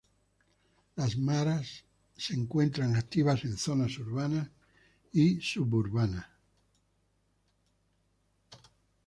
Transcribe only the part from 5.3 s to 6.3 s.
suburbanas.